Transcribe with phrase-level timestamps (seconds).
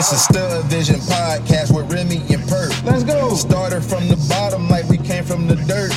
[0.00, 2.72] This is Stud Vision Podcast with Remy and Purp.
[2.84, 3.34] Let's go.
[3.34, 5.92] Started from the bottom like we came from the dirt.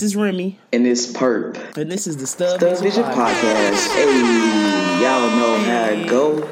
[0.00, 1.58] This is Remy, and it's Purp.
[1.76, 3.94] and this is the Stud, The Vision Podcast.
[3.94, 6.48] Hey, y'all know how it go.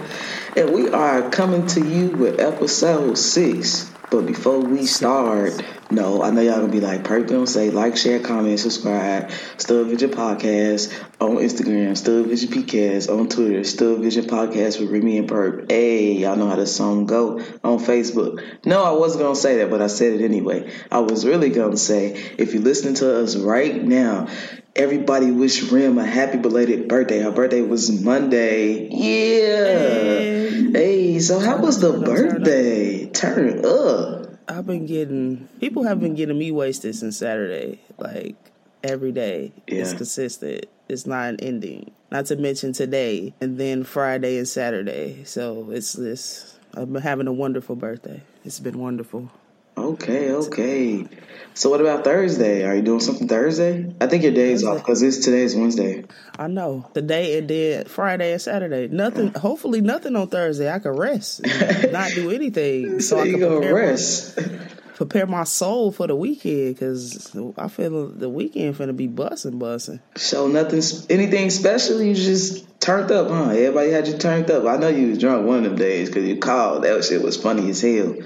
[0.55, 3.91] And we are coming to you with episode six.
[4.10, 7.97] But before we start, no, I know y'all gonna be like, Purp don't say like,
[7.97, 9.30] share, comment, subscribe.
[9.56, 15.19] Stud Vision Podcast on Instagram, Stud Vision PCast on Twitter, Stud Vision Podcast with Remy
[15.19, 15.70] and Purp.
[15.70, 18.45] Hey, y'all know how the song go on Facebook.
[18.66, 20.70] No, I wasn't gonna say that, but I said it anyway.
[20.91, 24.28] I was really gonna say, if you're listening to us right now,
[24.77, 27.19] Everybody wish Rim a happy belated birthday.
[27.19, 28.86] Her birthday was Monday.
[28.89, 30.70] Yeah.
[30.70, 33.06] Hey, so how was the birthday?
[33.06, 34.17] Turn up.
[34.48, 38.36] I've been getting people have been getting me wasted since Saturday, like
[38.82, 39.52] every day.
[39.66, 40.66] It's consistent.
[40.88, 41.90] It's not an ending.
[42.10, 45.24] Not to mention today and then Friday and Saturday.
[45.24, 46.58] So it's this.
[46.74, 48.22] I've been having a wonderful birthday.
[48.44, 49.30] It's been wonderful.
[49.78, 51.06] Okay, okay.
[51.54, 52.64] So what about Thursday?
[52.64, 53.94] Are you doing something Thursday?
[54.00, 56.04] I think your day's off because it's today's Wednesday.
[56.38, 58.88] I know the day it did Friday and Saturday.
[58.88, 59.30] Nothing.
[59.30, 59.36] Mm.
[59.38, 60.70] Hopefully, nothing on Thursday.
[60.70, 61.42] I can rest,
[61.92, 64.38] not do anything, so So I can prepare my- rest?
[64.96, 70.00] prepare my soul for the weekend because I feel the weekend finna be bussing, bussing.
[70.16, 72.02] So nothing, anything special?
[72.02, 73.50] You just turned up, huh?
[73.50, 74.64] Everybody had you turned up.
[74.64, 76.82] I know you was drunk one of them days because you called.
[76.84, 78.16] That shit was funny as hell.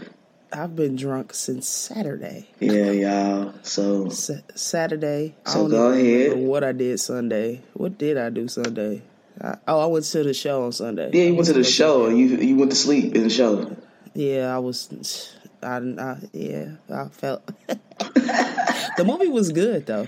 [0.53, 2.49] I've been drunk since Saturday.
[2.61, 3.55] Yeah, y'all.
[3.63, 5.35] So Sa- Saturday.
[5.47, 6.37] I So don't go ahead.
[6.37, 7.63] what I did Sunday.
[7.73, 9.03] What did I do Sunday?
[9.41, 11.11] I, oh, I went to the show on Sunday.
[11.13, 13.75] yeah, you went to the show and you you went to sleep in the show.
[14.15, 15.35] Yeah, I was.
[15.63, 17.49] I, I yeah, I felt.
[18.15, 20.07] the movie was good though.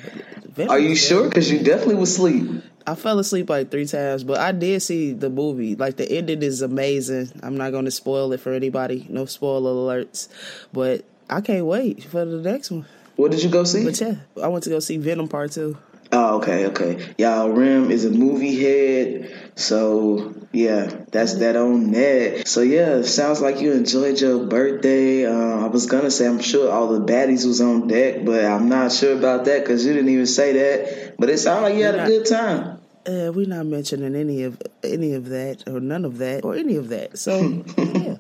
[0.54, 1.28] Venom Are you sure?
[1.28, 2.62] Because you definitely was asleep.
[2.86, 5.74] I fell asleep like three times, but I did see the movie.
[5.74, 7.32] Like the ending is amazing.
[7.42, 9.06] I'm not going to spoil it for anybody.
[9.08, 10.28] No spoiler alerts,
[10.72, 12.84] but I can't wait for the next one.
[13.16, 13.84] What did you go see?
[13.84, 15.76] But yeah, I went to go see Venom Part Two.
[16.16, 17.12] Oh, okay, okay.
[17.18, 22.46] Y'all, Rim is a movie head, so yeah, that's that on that.
[22.46, 25.26] So yeah, sounds like you enjoyed your birthday.
[25.26, 28.68] Uh, I was gonna say I'm sure all the baddies was on deck, but I'm
[28.68, 31.16] not sure about that because you didn't even say that.
[31.18, 32.78] But it sounded like you had a good time.
[33.06, 36.76] Uh, we're not mentioning any of any of that or none of that or any
[36.76, 37.18] of that.
[37.18, 38.16] So yeah,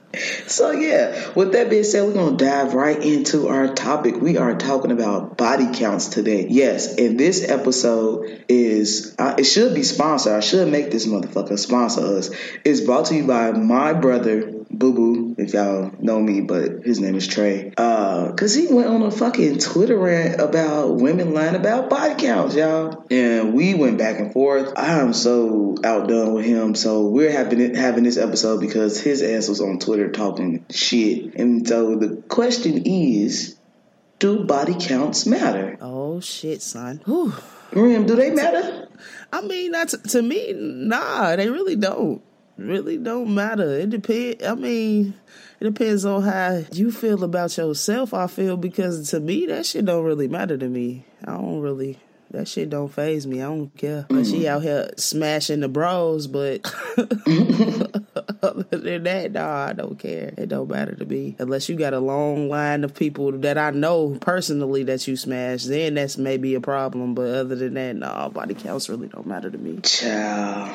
[0.46, 4.16] So yeah, with that being said, we're gonna dive right into our topic.
[4.16, 6.46] We are talking about body counts today.
[6.48, 10.34] Yes, and this episode is uh, it should be sponsored.
[10.34, 12.30] I should make this motherfucker sponsor us.
[12.64, 17.00] It's brought to you by my brother Boo Boo, if y'all know me, but his
[17.00, 17.72] name is Trey.
[17.76, 22.54] Uh, cause he went on a fucking Twitter rant about women lying about body counts,
[22.54, 24.72] y'all, and we went back and forth.
[24.76, 26.74] I am so outdone with him.
[26.74, 31.34] So we're having having this episode because his ass was on Twitter talking shit.
[31.34, 33.56] And so the question is,
[34.18, 35.78] do body counts matter?
[35.80, 37.00] oh shit, son.
[37.04, 37.32] Whew.
[37.72, 38.88] Rim, do they matter?
[39.32, 40.52] I mean, not to, to me.
[40.54, 42.22] Nah, they really don't.
[42.56, 43.78] Really don't matter.
[43.78, 44.44] It depends.
[44.44, 45.14] I mean,
[45.60, 48.14] it depends on how you feel about yourself.
[48.14, 51.04] I feel because to me that shit don't really matter to me.
[51.22, 51.98] I don't really.
[52.30, 53.40] That shit don't phase me.
[53.40, 54.06] I don't care.
[54.08, 54.46] But she mm.
[54.46, 56.64] out here smashing the bros, but
[58.42, 60.34] other than that, nah, I don't care.
[60.36, 61.36] It don't matter to me.
[61.38, 65.62] Unless you got a long line of people that I know personally that you smash,
[65.62, 67.14] then that's maybe a problem.
[67.14, 69.78] But other than that, nah, body counts really don't matter to me.
[69.82, 70.74] Child,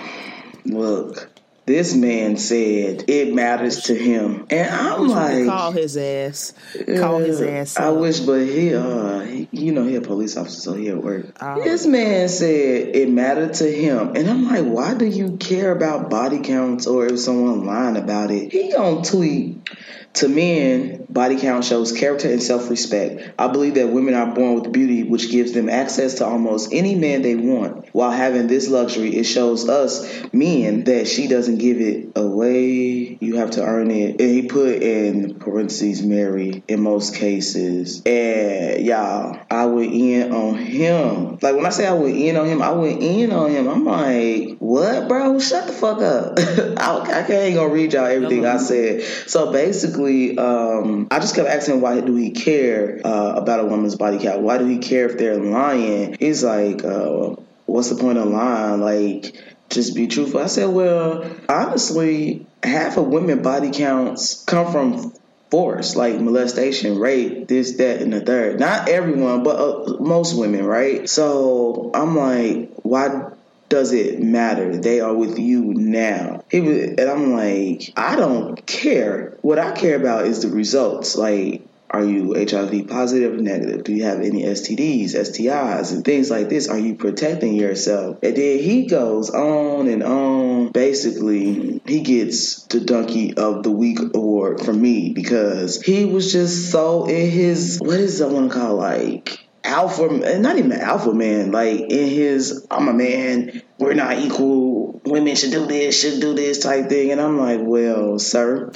[0.64, 1.30] look,
[1.70, 6.52] this man said it matters to him, and I'm like, call his ass.
[6.98, 7.78] Call his ass.
[7.78, 10.98] I wish, but he, uh, he, you know, he a police officer, so he at
[10.98, 11.28] work.
[11.40, 11.64] Oh.
[11.64, 16.10] This man said it mattered to him, and I'm like, why do you care about
[16.10, 18.52] body counts or if someone lying about it?
[18.52, 19.70] He gonna tweet.
[20.14, 23.32] To men, body count shows character and self respect.
[23.38, 26.96] I believe that women are born with beauty, which gives them access to almost any
[26.96, 27.94] man they want.
[27.94, 33.18] While having this luxury, it shows us men that she doesn't give it away.
[33.22, 34.20] You have to earn it.
[34.20, 38.02] And he put in parentheses, Mary, in most cases.
[38.06, 41.38] And y'all, I went in on him.
[41.42, 43.68] Like when I say I went in on him, I went in on him.
[43.68, 45.40] I'm like, what, bro?
[45.40, 46.40] Shut the fuck up.
[46.80, 49.04] I, I can't gonna read y'all everything I said.
[49.28, 53.96] So basically, um, I just kept asking why do he care uh, about a woman's
[53.96, 54.42] body count?
[54.42, 56.16] Why do he care if they're lying?
[56.20, 57.36] He's like, uh,
[57.66, 58.82] what's the point of lying?
[58.82, 59.36] Like,
[59.70, 60.42] just be truthful.
[60.42, 65.14] I said, well, honestly, half of women body counts come from
[65.50, 68.60] force, like molestation, rape, this, that, and the third.
[68.60, 71.10] Not everyone, but uh, most women, right?
[71.10, 73.32] So I'm like, why
[73.70, 74.78] does it matter?
[74.78, 76.44] They are with you now.
[76.50, 79.38] He was, and I'm like, I don't care.
[79.42, 81.16] What I care about is the results.
[81.16, 81.62] Like,
[81.92, 83.84] are you HIV positive or negative?
[83.84, 86.68] Do you have any STDs, STIs, and things like this?
[86.68, 88.20] Are you protecting yourself?
[88.22, 90.72] And then he goes on and on.
[90.72, 96.72] Basically, he gets the Donkey of the Week award from me because he was just
[96.72, 98.80] so in his, what is that one called?
[98.80, 105.02] Like, alpha, not even alpha man, like in his, I'm a man, we're not equal,
[105.06, 107.12] women should do this, should do this type thing.
[107.12, 108.72] And I'm like, well, sir,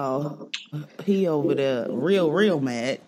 [0.00, 0.48] Oh,
[1.04, 3.00] he over there real, real mad.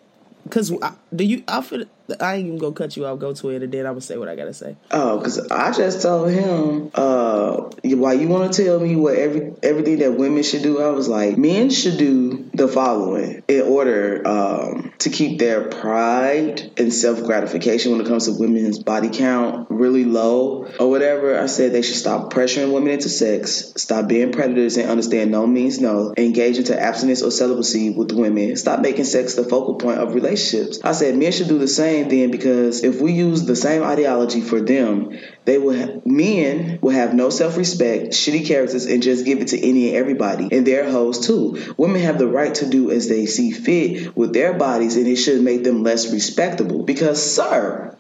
[0.51, 1.43] Cause I, do you?
[1.49, 1.85] I feel
[2.21, 3.19] I ain't even gonna cut you off.
[3.19, 4.77] Go to it, and then I'm gonna say what I gotta say.
[4.91, 9.55] Oh, because I just told him, uh, why you want to tell me what every
[9.63, 10.81] everything that women should do?
[10.81, 16.73] I was like, men should do the following in order um, to keep their pride
[16.79, 21.39] and self gratification when it comes to women's body count really low or whatever.
[21.39, 25.47] I said they should stop pressuring women into sex, stop being predators, and understand no
[25.47, 26.15] means no.
[26.17, 28.57] Engage into abstinence or celibacy with women.
[28.57, 30.81] Stop making sex the focal point of relationships.
[30.83, 34.41] I said men should do the same then because if we use the same ideology
[34.41, 39.25] for them, they will ha- men will have no self respect, shitty characters, and just
[39.25, 41.75] give it to any and everybody, and their hoes too.
[41.77, 45.17] Women have the right to do as they see fit with their bodies, and it
[45.17, 46.83] should make them less respectable.
[46.85, 47.97] Because, sir,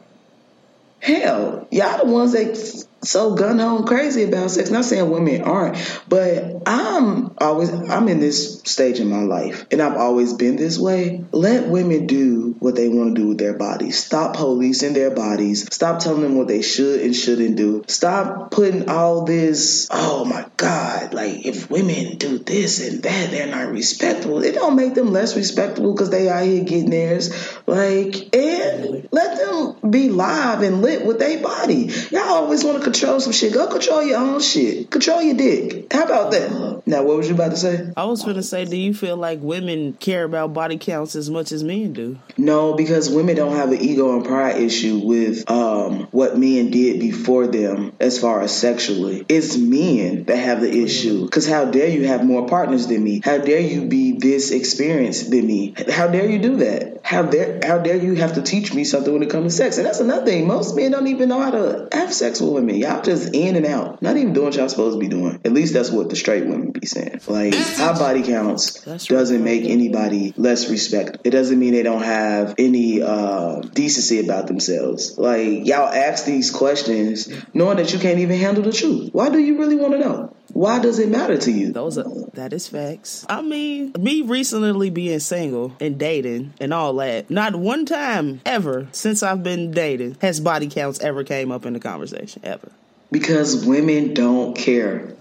[1.00, 4.70] hell, y'all the ones that so gun ho crazy about sex.
[4.70, 5.76] Not saying women aren't,
[6.08, 10.78] but I'm always I'm in this stage in my life, and I've always been this
[10.78, 11.24] way.
[11.32, 14.02] Let women do what they want to do with their bodies.
[14.02, 15.74] Stop policing their bodies.
[15.74, 17.84] Stop telling them what they should and shouldn't do.
[17.88, 19.88] Stop putting all this.
[19.90, 21.12] Oh my God!
[21.12, 24.42] Like if women do this and that, they're not respectable.
[24.44, 27.32] It don't make them less respectable because they out here getting theirs.
[27.66, 31.90] Like and let them be live and lit with their body.
[32.10, 33.54] Y'all always want to control some shit.
[33.54, 34.90] Go control your own shit.
[34.90, 35.92] Control your dick.
[35.92, 36.82] How about that?
[36.86, 37.90] Now, what was you about to say?
[37.96, 41.52] I was gonna say, do you feel like women care about body counts as much
[41.52, 42.18] as men do?
[42.36, 47.00] No, because women don't have an ego and pride issue with um, what men did
[47.00, 49.24] before them as far as sexually.
[49.28, 51.24] It's men that have the issue.
[51.24, 53.22] Because how dare you have more partners than me?
[53.24, 55.74] How dare you be this experienced than me?
[55.88, 57.00] How dare you do that?
[57.04, 59.78] How dare how dare you have to teach me something when it comes to sex?
[59.78, 60.46] And that's another thing.
[60.46, 62.76] Most men don't even know how to have sex with women.
[62.82, 64.02] Y'all just in and out.
[64.02, 65.40] Not even doing what y'all supposed to be doing.
[65.44, 67.20] At least that's what the straight women be saying.
[67.28, 71.18] Like high body counts That's doesn't make anybody less respect.
[71.24, 75.16] It doesn't mean they don't have any uh, decency about themselves.
[75.16, 79.10] Like y'all ask these questions knowing that you can't even handle the truth.
[79.12, 80.36] Why do you really want to know?
[80.52, 81.72] Why does it matter to you?
[81.72, 82.04] Those are
[82.34, 83.24] that is facts.
[83.28, 88.88] I mean, me recently being single and dating and all that, not one time ever
[88.92, 92.70] since I've been dating has body counts ever came up in the conversation ever.
[93.10, 95.14] Because women don't care.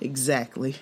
[0.00, 0.76] Exactly.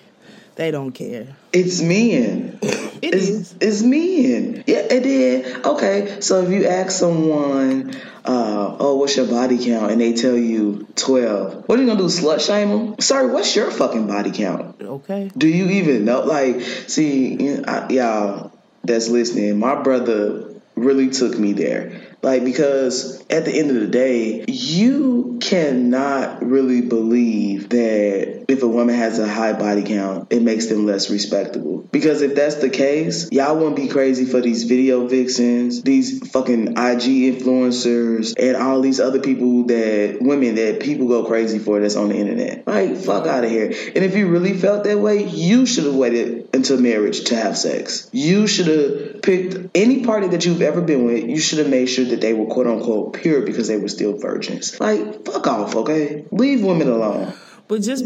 [0.55, 1.27] They don't care.
[1.51, 2.59] It's men.
[2.61, 3.55] It it's, is.
[3.59, 4.63] it's men.
[4.67, 6.21] Yeah, and then okay.
[6.21, 10.87] So if you ask someone, uh, "Oh, what's your body count?" and they tell you
[10.95, 12.05] twelve, what are you gonna do?
[12.05, 12.99] Slut shame them?
[12.99, 14.81] Sorry, what's your fucking body count?
[14.81, 15.31] Okay.
[15.35, 16.21] Do you even know?
[16.21, 18.51] Like, see, I, y'all
[18.83, 22.12] that's listening, my brother really took me there.
[22.23, 28.67] Like, because at the end of the day, you cannot really believe that if a
[28.67, 31.79] woman has a high body count, it makes them less respectable.
[31.91, 36.69] Because if that's the case, y'all wouldn't be crazy for these video vixens, these fucking
[36.69, 41.97] IG influencers, and all these other people that women that people go crazy for that's
[41.97, 42.65] on the internet.
[42.65, 43.65] Like, fuck out of here.
[43.67, 47.57] And if you really felt that way, you should have waited until marriage to have
[47.57, 48.09] sex.
[48.13, 51.87] You should have picked any party that you've ever been with, you should have made
[51.87, 54.79] sure that they were quote unquote pure because they were still virgins.
[54.79, 56.25] Like, fuck off, okay?
[56.31, 57.33] Leave women alone.
[57.67, 58.05] But just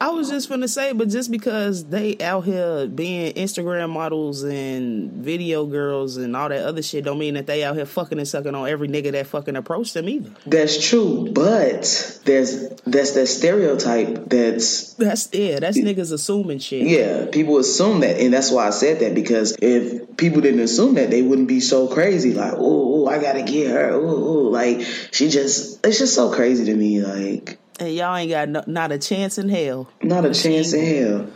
[0.00, 5.10] I was just gonna say, but just because they out here being Instagram models and
[5.12, 8.28] video girls and all that other shit, don't mean that they out here fucking and
[8.28, 10.30] sucking on every nigga that fucking approached them either.
[10.46, 16.86] That's true, but there's that's that stereotype that's That's yeah, that's niggas assuming shit.
[16.86, 20.94] yeah, people assume that, and that's why I said that because if people didn't assume
[20.94, 22.34] that, they wouldn't be so crazy.
[22.34, 23.92] Like, oh, I gotta get her.
[23.92, 24.80] Oh, like
[25.12, 27.02] she just, it's just so crazy to me.
[27.04, 30.84] Like, And y'all ain't got no, not a chance in hell not a chance in
[31.06, 31.26] hell.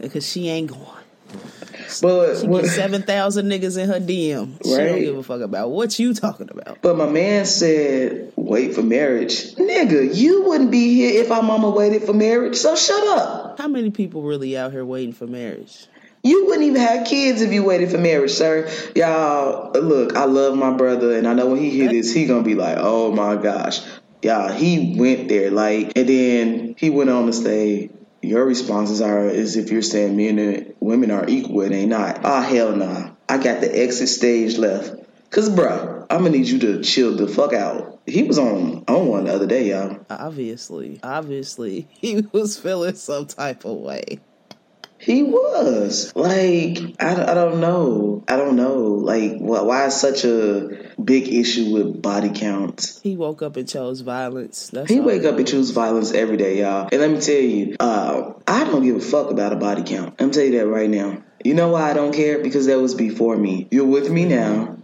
[0.00, 0.82] because she ain't going.
[2.02, 4.62] But She what, seven thousand niggas in her DM.
[4.64, 6.82] She don't give a fuck about what you talking about.
[6.82, 9.54] but my man said, wait for marriage.
[9.54, 12.56] Nigga, you wouldn't be here if our mama waited for marriage.
[12.56, 13.58] So shut up.
[13.58, 15.86] How many people really out here waiting for marriage?
[16.26, 18.68] You wouldn't even have kids if you waited for marriage, sir.
[18.96, 22.42] Y'all, look, I love my brother, and I know when he hear this, he gonna
[22.42, 23.80] be like, "Oh my gosh,
[24.22, 27.90] y'all." He went there, like, and then he went on to say,
[28.22, 32.18] "Your responses are as if you're saying men and women are equal, and they not."
[32.24, 33.10] Ah, hell nah.
[33.28, 34.96] I got the exit stage left,
[35.30, 38.00] cause bruh, I'm gonna need you to chill the fuck out.
[38.04, 40.04] He was on on one the other day, y'all.
[40.10, 44.18] Obviously, obviously, he was feeling some type of way.
[44.98, 50.24] He was like I, I don't know I don't know like why, why is such
[50.24, 53.00] a big issue with body counts?
[53.00, 54.70] He woke up and chose violence.
[54.70, 55.50] That's He wake up and was.
[55.50, 56.88] choose violence every day, y'all.
[56.90, 60.14] And let me tell you, uh, I don't give a fuck about a body count.
[60.18, 61.22] I'm tell you that right now.
[61.44, 62.42] You know why I don't care?
[62.42, 63.68] Because that was before me.
[63.70, 64.78] You're with me now,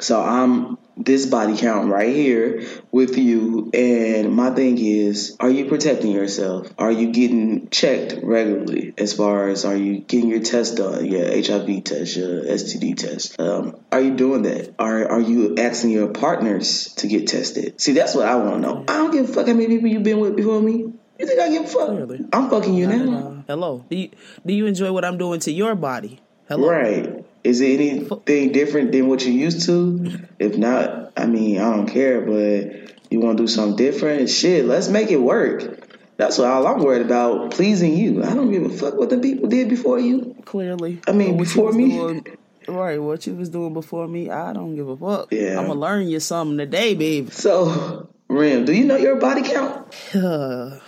[0.00, 3.70] so I'm this body count right here with you.
[3.72, 6.72] And my thing is, are you protecting yourself?
[6.78, 8.94] Are you getting checked regularly?
[8.98, 13.40] As far as are you getting your test done, your HIV test, your STD test?
[13.40, 14.74] Um, are you doing that?
[14.78, 17.80] Are are you asking your partners to get tested?
[17.80, 18.84] See, that's what I want to know.
[18.88, 20.92] I don't give a fuck how many people you've been with before me.
[21.18, 21.88] You think I give a fuck?
[21.88, 22.24] Clearly.
[22.32, 23.42] I'm fucking you now.
[23.48, 23.84] Hello.
[23.90, 24.10] Do you,
[24.46, 26.20] do you enjoy what I'm doing to your body?
[26.48, 26.68] Hello.
[26.68, 27.17] Right.
[27.48, 30.18] Is it anything different than what you used to?
[30.38, 34.28] If not, I mean, I don't care, but you want to do something different?
[34.28, 35.82] Shit, let's make it work.
[36.18, 38.22] That's what all I'm worried about, pleasing you.
[38.22, 40.36] I don't give a fuck what the people did before you.
[40.44, 41.00] Clearly.
[41.08, 41.88] I mean, But what you before me?
[41.92, 42.26] doing-
[42.68, 43.00] right.
[43.00, 45.32] What you was doing before me, I don't give a fuck.
[45.32, 45.58] Yeah.
[45.58, 47.30] I'm gonna learn you something today, baby.
[47.30, 49.86] So, Rim, do you know your body count?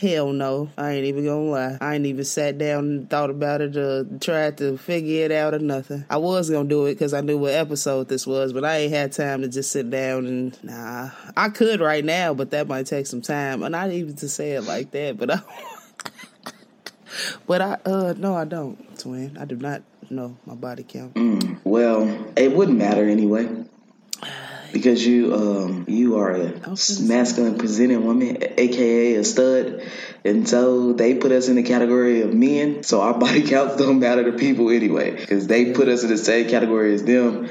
[0.00, 0.70] Hell no.
[0.78, 1.78] I ain't even gonna lie.
[1.78, 5.52] I ain't even sat down and thought about it or tried to figure it out
[5.52, 6.06] or nothing.
[6.08, 8.94] I was gonna do it because I knew what episode this was, but I ain't
[8.94, 11.10] had time to just sit down and nah.
[11.36, 13.62] I could right now, but that might take some time.
[13.62, 15.40] And not even to say it like that, but I
[17.46, 19.36] But I uh no I don't, twin.
[19.38, 21.12] I do not know my body count.
[21.64, 23.48] Well, it wouldn't matter anyway.
[24.72, 26.52] Because you um you are a
[27.00, 29.82] masculine presenting woman, aka a stud,
[30.24, 32.82] and so they put us in the category of men.
[32.82, 36.18] So our body counts don't matter to people anyway, because they put us in the
[36.18, 37.48] same category as them.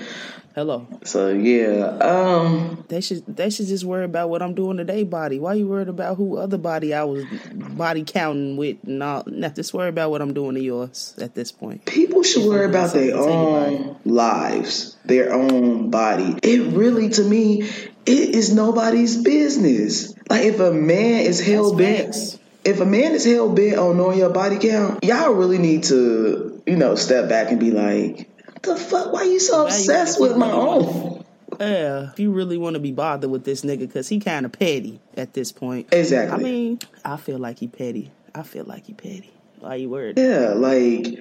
[0.60, 0.86] Hello.
[1.06, 5.40] So yeah, um, They should they should just worry about what I'm doing today, body.
[5.40, 7.24] Why you worried about who other body I was
[7.54, 9.24] body counting with and all?
[9.26, 11.86] Nah, just worry about what I'm doing to yours at this point.
[11.86, 16.38] people should worry about their own lives, their own body.
[16.44, 20.14] It really, to me, it is nobody's business.
[20.30, 22.38] Like if a man is hell bent.
[22.66, 26.62] if a man is hell bent on knowing your body count, y'all really need to,
[26.68, 28.30] you know, step back and be like,
[28.64, 29.12] the fuck?
[29.14, 31.26] Why you so obsessed if with my own?
[31.60, 34.52] Yeah, if you really want to be bothered with this nigga, because he kind of
[34.54, 35.88] petty at this point.
[35.92, 36.34] Exactly.
[36.34, 38.12] I mean, I feel like he petty.
[38.34, 39.32] I feel like he petty.
[39.60, 40.18] Why you worried?
[40.18, 41.20] Yeah, like,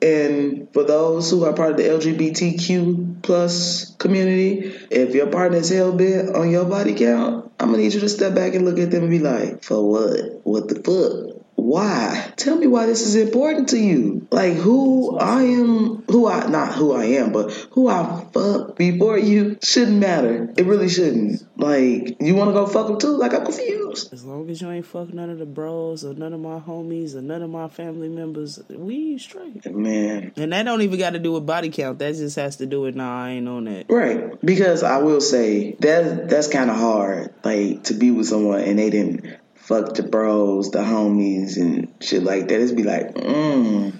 [0.00, 5.92] and for those who are part of the LGBTQ plus community, if your partner's hell
[5.92, 8.92] bent on your body count, I'm gonna need you to step back and look at
[8.92, 10.40] them and be like, for what?
[10.44, 11.29] What the fuck?
[11.60, 12.32] Why?
[12.36, 14.26] Tell me why this is important to you.
[14.30, 19.18] Like who I am, who I not who I am, but who I fuck before
[19.18, 20.52] you shouldn't matter.
[20.56, 21.46] It really shouldn't.
[21.56, 23.16] Like you want to go fuck them too?
[23.16, 24.12] Like I'm confused.
[24.12, 27.14] As long as you ain't fuck none of the bros or none of my homies
[27.14, 29.70] or none of my family members, we straight.
[29.70, 31.98] Man, And that don't even got to do with body count.
[31.98, 33.86] That just has to do with nah, I ain't on that.
[33.88, 38.60] Right, because I will say that that's kind of hard, like to be with someone
[38.60, 39.39] and they didn't
[39.70, 42.60] fuck the bros, the homies, and shit like that.
[42.60, 43.94] It's be like, mm,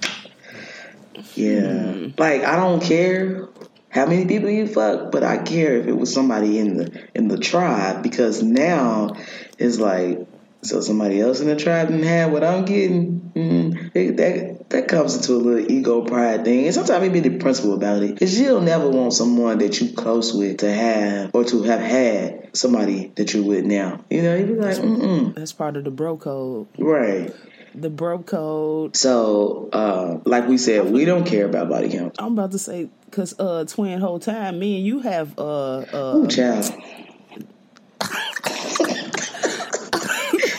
[1.37, 3.49] yeah, like I don't care
[3.89, 7.29] how many people you fuck, but I care if it was somebody in the in
[7.29, 9.17] the tribe because now
[9.59, 10.27] it's like.
[10.63, 13.33] So somebody else in the tribe didn't have what I'm getting.
[13.35, 17.21] Mm, it, that that comes into a little ego pride thing, and sometimes it be
[17.21, 18.19] the principle about it.
[18.19, 22.57] Cause you'll never want someone that you close with to have or to have had
[22.57, 24.05] somebody that you're with now.
[24.11, 26.69] You know, you be like, mm mm, That's part of the bro code.
[26.79, 27.33] right.
[27.73, 28.97] The bro code.
[28.97, 32.17] So, uh, like we said, we don't care about body count.
[32.19, 36.17] I'm about to say, cause uh, twin whole time, me and you have uh uh.
[36.17, 36.73] Ooh, child.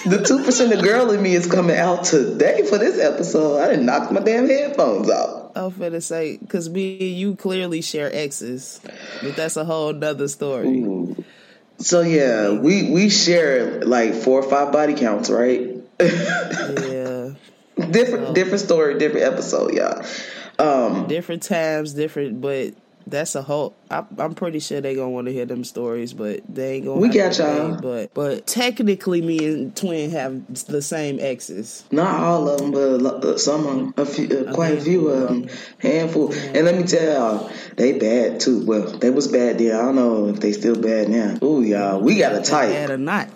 [0.05, 3.59] The two percent of girl in me is coming out today for this episode.
[3.59, 5.51] I didn't knock my damn headphones off.
[5.55, 8.79] I was finna say, cause me and you clearly share exes,
[9.21, 10.79] but that's a whole nother story.
[10.79, 11.23] Ooh.
[11.77, 15.77] So yeah, we we share like four or five body counts, right?
[15.99, 17.33] Yeah,
[17.91, 20.05] different different story, different episode, y'all.
[20.59, 22.75] Um, different times, different, but
[23.07, 23.75] that's a whole.
[23.89, 26.99] I, am pretty sure they gonna want to hear them stories, but they ain't gonna.
[26.99, 27.79] We got y'all.
[27.79, 31.83] But but technically, me and Twin have the same exes.
[31.91, 35.09] Not all of them, but uh, some of them, a few, uh, quite a few
[35.09, 36.33] of them, handful.
[36.33, 36.41] Yeah.
[36.55, 38.65] And let me tell y'all, they bad too.
[38.65, 39.75] Well, they was bad then.
[39.75, 41.37] I don't know if they still bad now.
[41.43, 42.69] Ooh, y'all, we got a type.
[42.69, 43.29] Bad or not?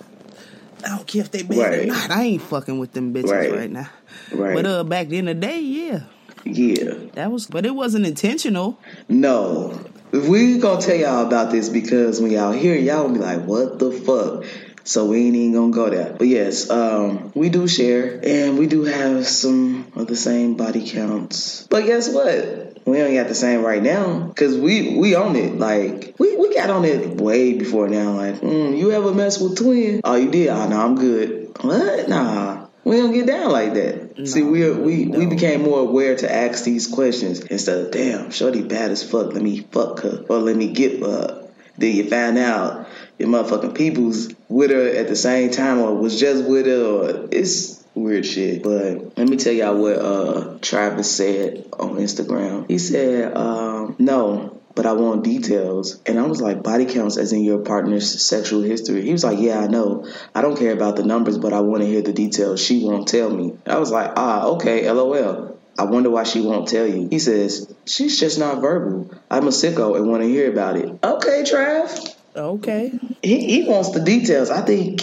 [0.84, 1.80] I don't care if they bad right.
[1.80, 2.12] or not.
[2.12, 3.90] I ain't fucking with them bitches right, right now.
[4.32, 4.54] Right.
[4.54, 6.02] But uh, back in the day, yeah.
[6.46, 6.94] Yeah.
[7.14, 8.80] That was, but it wasn't intentional.
[9.10, 9.80] No.
[10.12, 13.80] We gonna tell y'all about this because when y'all hear y'all gonna be like, what
[13.80, 14.46] the fuck?
[14.88, 16.14] So we ain't even gonna go there.
[16.14, 20.88] But yes, um, we do share and we do have some of the same body
[20.88, 21.66] counts.
[21.68, 22.78] But guess what?
[22.86, 25.58] We don't got the same right now because we we own it.
[25.58, 28.12] Like we, we got on it way before now.
[28.12, 30.02] Like mm, you ever mess with twin?
[30.04, 30.50] Oh, you did?
[30.50, 31.58] Oh no, I'm good.
[31.62, 32.08] What?
[32.08, 34.18] Nah, we don't get down like that.
[34.18, 35.20] No, See, we we no.
[35.20, 39.34] we became more aware to ask these questions instead of damn, shorty bad as fuck.
[39.34, 41.48] Let me fuck her or let me get her.
[41.78, 42.88] Then you find out
[43.18, 47.28] your motherfucking people's with her at the same time or was just with her or
[47.32, 48.62] it's weird shit.
[48.62, 52.70] But let me tell y'all what uh Travis said on Instagram.
[52.70, 56.02] He said, um, no, but I want details.
[56.06, 59.04] And I was like, body counts as in your partner's sexual history.
[59.04, 60.06] He was like, yeah, I know.
[60.36, 62.62] I don't care about the numbers, but I want to hear the details.
[62.62, 63.58] She won't tell me.
[63.66, 65.58] I was like, ah, okay, lol.
[65.78, 67.08] I wonder why she won't tell you.
[67.10, 69.12] He says, she's just not verbal.
[69.30, 70.88] I'm a sicko and want to hear about it.
[71.04, 72.16] Okay, Trav.
[72.36, 72.92] Okay.
[73.22, 74.50] He, he wants the details.
[74.50, 75.02] I think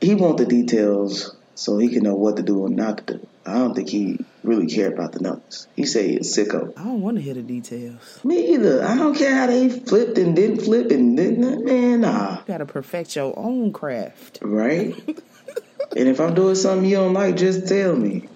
[0.00, 3.28] he wants the details so he can know what to do and not to do.
[3.44, 5.66] I don't think he really cared about the numbers.
[5.74, 6.72] He say he's sicko.
[6.76, 8.20] I don't want to hear the details.
[8.24, 8.84] Me either.
[8.84, 11.64] I don't care how they flipped and didn't flip and didn't.
[11.64, 12.38] Man, nah.
[12.38, 14.38] You gotta perfect your own craft.
[14.42, 14.94] Right.
[15.96, 18.28] and if I'm doing something you don't like, just tell me.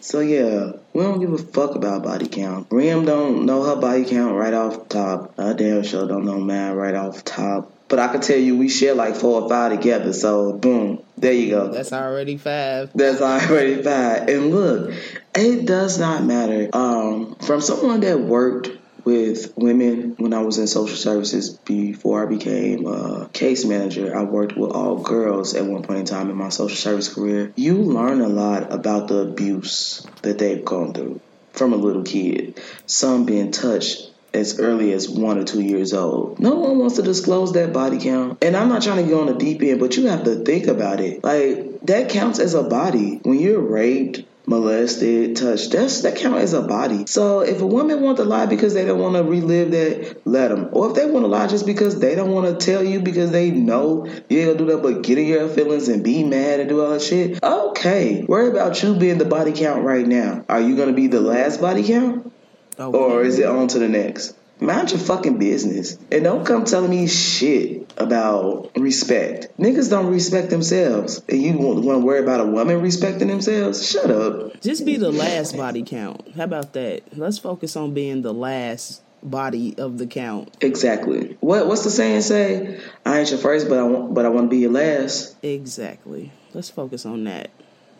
[0.00, 2.68] So yeah, we don't give a fuck about body count.
[2.70, 5.34] Rim don't know her body count right off top.
[5.38, 7.72] I damn sure don't know mine right off top.
[7.88, 10.12] But I can tell you we share like four or five together.
[10.12, 11.72] So boom, there you go.
[11.72, 12.90] That's already five.
[12.94, 14.28] That's already five.
[14.28, 14.94] And look,
[15.34, 16.68] it does not matter.
[16.72, 18.70] Um, from someone that worked
[19.08, 24.14] with women when I was in social services before I became a case manager.
[24.14, 27.50] I worked with all girls at one point in time in my social service career.
[27.56, 31.22] You learn a lot about the abuse that they've gone through
[31.52, 32.60] from a little kid.
[32.84, 36.38] Some being touched as early as one or two years old.
[36.38, 38.42] No one wants to disclose that body count.
[38.42, 40.66] And I'm not trying to go on the deep end, but you have to think
[40.66, 41.24] about it.
[41.24, 43.20] Like, that counts as a body.
[43.22, 47.06] When you're raped, molested, touched, that's that count as a body.
[47.06, 50.48] So if a woman want to lie because they don't want to relive that, let
[50.48, 50.70] them.
[50.72, 53.30] Or if they want to lie just because they don't want to tell you because
[53.30, 56.60] they know you ain't gonna do that, but get in your feelings and be mad
[56.60, 57.42] and do all that shit.
[57.42, 60.44] Okay, worry about you being the body count right now.
[60.48, 62.32] Are you gonna be the last body count?
[62.78, 64.36] Or is it on to the next?
[64.60, 65.96] Mind your fucking business.
[66.10, 69.56] And don't come telling me shit about respect.
[69.58, 71.22] Niggas don't respect themselves.
[71.28, 73.88] And you want to worry about a woman respecting themselves?
[73.88, 74.60] Shut up.
[74.60, 76.34] Just be the last body count.
[76.34, 77.16] How about that?
[77.16, 80.56] Let's focus on being the last body of the count.
[80.60, 81.36] Exactly.
[81.40, 82.80] What what's the saying say?
[83.04, 85.36] I ain't your first, but I want but I want to be your last.
[85.42, 86.32] Exactly.
[86.52, 87.50] Let's focus on that.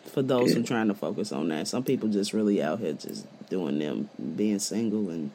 [0.05, 0.55] For those yeah.
[0.55, 1.67] who are trying to focus on that.
[1.67, 5.31] Some people just really out here just doing them being single and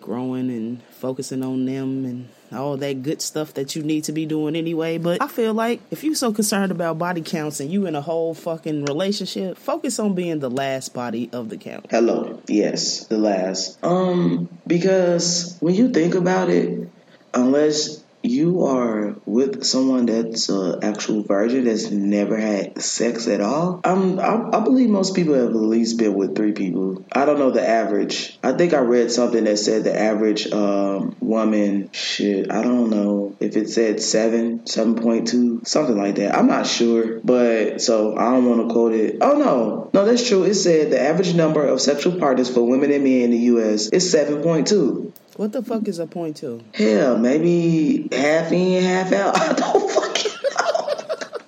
[0.00, 4.26] growing and focusing on them and all that good stuff that you need to be
[4.26, 4.98] doing anyway.
[4.98, 8.02] But I feel like if you're so concerned about body counts and you in a
[8.02, 11.86] whole fucking relationship, focus on being the last body of the count.
[11.90, 12.42] Hello.
[12.48, 13.82] Yes, the last.
[13.82, 16.90] Um, because when you think about it,
[17.32, 23.80] unless you are with someone that's an actual virgin that's never had sex at all,
[23.84, 27.04] I'm, I, I believe most people have at least been with three people.
[27.12, 28.38] I don't know the average.
[28.42, 33.36] I think I read something that said the average um, woman should, I don't know
[33.40, 36.36] if it said seven, 7.2, something like that.
[36.36, 39.18] I'm not sure, but so I don't want to quote it.
[39.20, 39.90] Oh, no.
[39.92, 40.44] No, that's true.
[40.44, 43.88] It said the average number of sexual partners for women and men in the U.S.
[43.88, 45.12] is 7.2.
[45.36, 46.62] What the fuck is a point two?
[46.74, 49.36] Hell, maybe half in, half out.
[49.40, 51.38] I don't fucking know.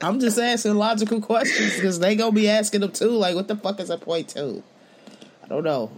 [0.00, 3.10] I'm just asking logical questions because they gonna be asking them too.
[3.10, 4.62] Like, what the fuck is a point two?
[5.42, 5.90] I don't know.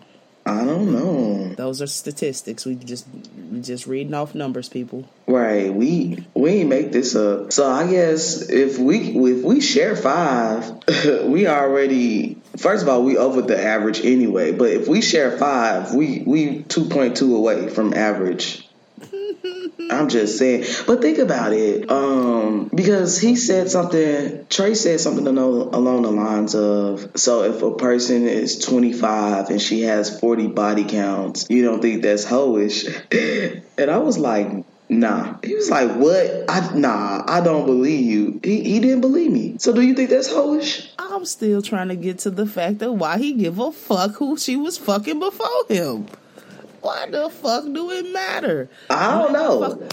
[0.46, 1.54] I don't know.
[1.54, 2.66] Those are statistics.
[2.66, 3.06] We just
[3.50, 5.08] we just reading off numbers, people.
[5.26, 5.72] Right.
[5.72, 7.52] We we ain't make this up.
[7.52, 10.70] So I guess if we if we share five,
[11.24, 14.52] we already first of all we over the average anyway.
[14.52, 18.63] But if we share five, we we two point two away from average.
[19.90, 20.64] I'm just saying.
[20.86, 21.90] But think about it.
[21.90, 27.74] Um, because he said something, Trey said something along, the lines of so if a
[27.74, 32.84] person is 25 and she has 40 body counts, you don't think that's hoish.
[33.78, 35.38] and I was like, Nah.
[35.42, 36.44] He was like, What?
[36.48, 38.40] I nah, I don't believe you.
[38.44, 39.56] He he didn't believe me.
[39.58, 40.88] So do you think that's hoish?
[40.98, 44.36] I'm still trying to get to the fact of why he give a fuck who
[44.36, 46.06] she was fucking before him.
[46.84, 48.68] Why the fuck do it matter?
[48.90, 49.88] I don't know.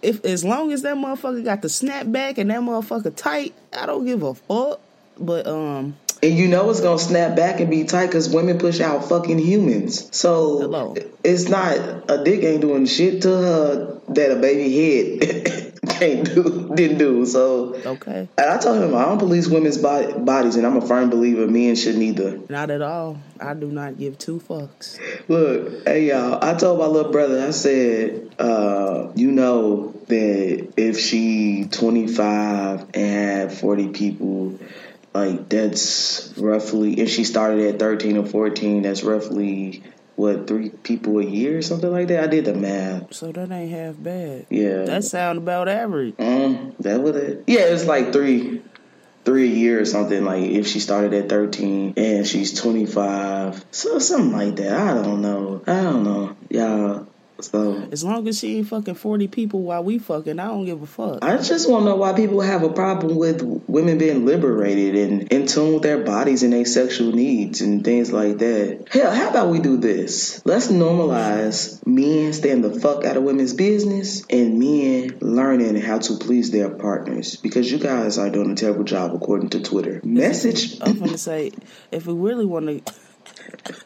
[0.00, 3.86] If as long as that motherfucker got the snap back and that motherfucker tight, I
[3.86, 4.80] don't give a fuck.
[5.18, 8.80] But um and you know it's gonna snap back and be tight because women push
[8.80, 10.16] out fucking humans.
[10.16, 10.94] So Hello.
[11.24, 11.78] it's not
[12.08, 17.26] a dick ain't doing shit to her that a baby head can't do didn't do.
[17.26, 20.86] So okay, and I told him I don't police women's body, bodies, and I'm a
[20.86, 22.40] firm believer men shouldn't either.
[22.48, 23.18] not at all.
[23.40, 24.98] I do not give two fucks.
[25.28, 30.98] Look, hey y'all, I told my little brother, I said, uh, you know that if
[30.98, 34.58] she 25 and had 40 people,
[35.14, 39.82] like that's roughly, if she started at 13 or 14, that's roughly
[40.16, 42.24] what three people a year or something like that.
[42.24, 43.14] I did the math.
[43.14, 44.46] So that ain't half bad.
[44.50, 46.14] Yeah, That sound about average.
[46.18, 47.44] um, that would it.
[47.46, 48.62] Yeah, it's like three,
[49.24, 50.24] three a year or something.
[50.24, 54.72] Like if she started at thirteen and she's twenty five, so something like that.
[54.72, 55.62] I don't know.
[55.66, 57.06] I don't know, y'all.
[57.40, 60.82] So As long as she ain't fucking forty people while we fucking, I don't give
[60.82, 61.18] a fuck.
[61.22, 65.32] I just want to know why people have a problem with women being liberated and
[65.32, 68.88] in tune with their bodies and their sexual needs and things like that.
[68.90, 70.40] Hell, how about we do this?
[70.44, 76.16] Let's normalize men staying the fuck out of women's business and men learning how to
[76.16, 80.00] please their partners because you guys are doing a terrible job according to Twitter.
[80.04, 80.80] Message.
[80.80, 81.52] I'm gonna say
[81.92, 82.94] if we really want to.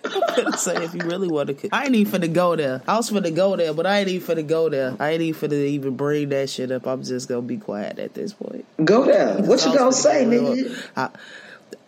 [0.05, 2.83] I'm gonna say if you really want to, I ain't even finna go there.
[2.87, 4.97] I was finna go there, but I ain't even finna go there.
[4.99, 6.87] I ain't even finna even bring that shit up.
[6.87, 8.65] I'm just gonna be quiet at this point.
[8.85, 9.37] Go there.
[9.43, 11.13] What you gonna say, nigga?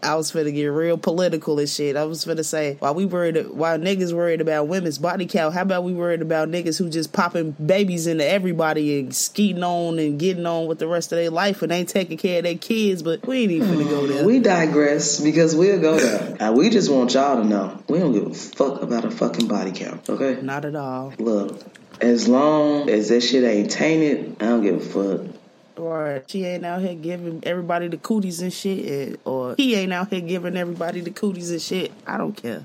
[0.03, 1.97] I, I was finna get real political and shit.
[1.97, 5.63] I was finna say while we worried, while niggas worried about women's body count, how
[5.63, 10.19] about we worried about niggas who just popping babies into everybody and skeeting on and
[10.19, 13.03] getting on with the rest of their life and ain't taking care of their kids?
[13.03, 14.25] But we ain't even finna go there.
[14.25, 16.53] We digress because we'll go there.
[16.53, 19.73] We just want y'all to know we don't give a fuck about a fucking body
[19.73, 20.41] count, okay?
[20.43, 21.15] Not at all.
[21.19, 21.61] Look,
[22.01, 25.37] as long as that shit ain't tainted, I don't give a fuck.
[25.83, 30.11] Or she ain't out here giving everybody the cooties and shit, or he ain't out
[30.11, 31.91] here giving everybody the cooties and shit.
[32.07, 32.65] I don't care.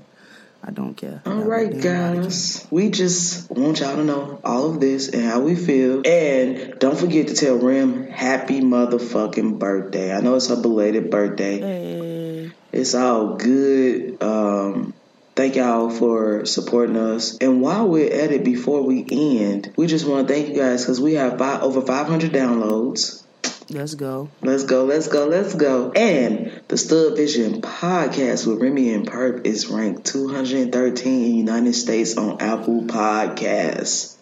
[0.62, 1.20] I don't care.
[1.26, 2.64] All right, guys.
[2.70, 6.02] We just want y'all to know all of this and how we feel.
[6.06, 10.12] And don't forget to tell Rim happy motherfucking birthday.
[10.14, 11.58] I know it's her belated birthday.
[11.58, 14.22] Hey, It's all good.
[14.22, 14.94] Um,
[15.38, 17.38] thank y'all for supporting us.
[17.38, 20.82] And while we're at it, before we end, we just want to thank you guys
[20.82, 23.22] because we have five, over 500 downloads.
[23.70, 24.30] let's go.
[24.42, 25.92] Let's go, let's go, let's go.
[25.92, 32.16] And the Stud Vision podcast with Remy and Purp is ranked 213 in United States
[32.16, 34.17] on Apple Podcasts.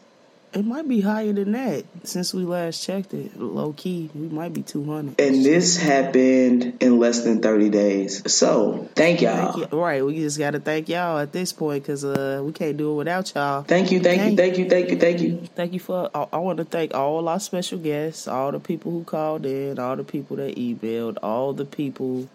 [0.57, 3.39] It might be higher than that since we last checked it.
[3.39, 5.21] Low key, we might be two hundred.
[5.21, 8.33] And this happened in less than 30 days.
[8.33, 9.53] So, thank y'all.
[9.53, 9.79] Thank you.
[9.79, 12.93] Right, we just got to thank y'all at this point because uh, we can't do
[12.93, 13.65] it without y'all.
[13.65, 15.49] Thank you, thank you, Thank- thank you, thank you, thank you.
[15.55, 16.11] Thank you for.
[16.15, 19.79] I, I want to thank all our special guests, all the people who called in,
[19.79, 22.31] all the people that emailed, all the people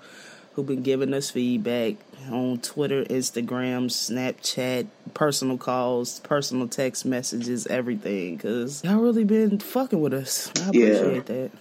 [0.62, 1.95] who've been giving us feedback
[2.30, 8.38] on Twitter, Instagram, Snapchat, personal calls, personal text messages, everything.
[8.38, 10.52] Cause y'all really been fucking with us.
[10.56, 10.86] I Yeah.
[10.91, 11.52] appreciate that.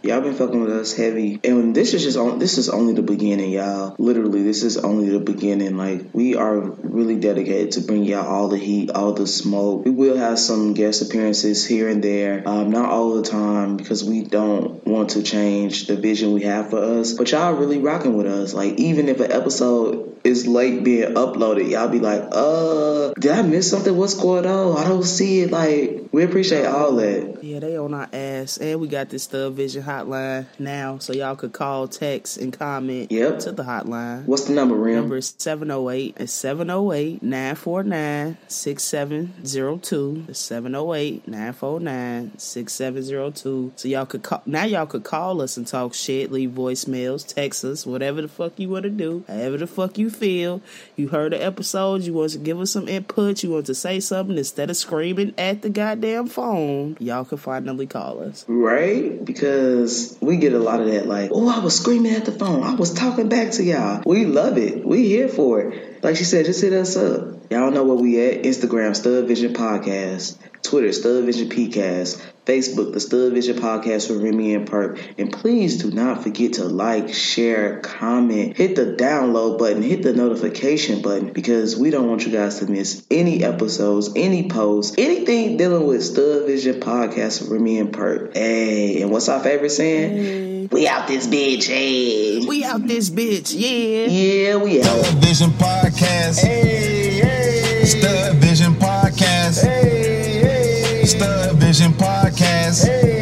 [0.00, 2.38] Y'all been fucking with us heavy, and this is just on.
[2.38, 3.96] This is only the beginning, y'all.
[3.98, 5.76] Literally, this is only the beginning.
[5.76, 9.84] Like we are really dedicated to bring y'all all the heat, all the smoke.
[9.84, 14.04] We will have some guest appearances here and there, um, not all the time because
[14.04, 17.14] we don't want to change the vision we have for us.
[17.14, 18.54] But y'all really rocking with us.
[18.54, 23.42] Like even if an episode is late being uploaded, y'all be like, "Uh, did I
[23.42, 23.96] miss something?
[23.96, 24.76] What's going on?
[24.76, 27.42] I don't see it." Like we appreciate all that.
[27.42, 31.34] Yeah, they on our ass, and we got this Stud Vision hotline now, so y'all
[31.36, 33.38] could call, text, and comment Yep.
[33.40, 34.24] to the hotline.
[34.26, 34.96] What's the number, Rim?
[34.96, 36.16] Number is 708.
[36.18, 40.26] It's 708 949 6702.
[40.32, 43.72] 708 949 6702.
[43.76, 47.64] So y'all could call, now y'all could call us and talk shit, leave voicemails, text
[47.64, 50.60] us, whatever the fuck you want to do, however the fuck you feel.
[50.96, 54.00] You heard the episode, you want to give us some input, you want to say
[54.00, 58.44] something instead of screaming at the goddamn phone, y'all can finally call us.
[58.48, 59.24] Right?
[59.24, 59.77] Because
[60.20, 62.62] we get a lot of that, like, oh, I was screaming at the phone.
[62.62, 64.02] I was talking back to y'all.
[64.04, 64.84] We love it.
[64.84, 65.97] We here for it.
[66.02, 67.50] Like she said, just hit us up.
[67.50, 68.44] Y'all know where we at.
[68.44, 70.38] Instagram, Stud Vision Podcast.
[70.62, 72.22] Twitter, Stud Vision PCast.
[72.48, 74.98] Facebook, the Stud Vision Podcast with Remy and Purp.
[75.18, 80.14] And please do not forget to like, share, comment, hit the download button, hit the
[80.14, 85.58] notification button because we don't want you guys to miss any episodes, any posts, anything
[85.58, 88.34] dealing with Stud Vision Podcast with Remy and Purp.
[88.34, 90.16] Hey, and what's our favorite saying?
[90.16, 90.47] Hey.
[90.70, 92.44] We out this bitch, hey.
[92.46, 94.06] We out this bitch, yeah.
[94.06, 95.04] Yeah, we out.
[95.04, 96.40] Stud Vision Podcast.
[96.40, 97.84] Hey, hey.
[97.84, 99.64] Stud Vision Podcast.
[99.64, 101.04] Hey, hey.
[101.06, 102.86] Stud Vision Podcast.
[102.86, 103.17] Hey.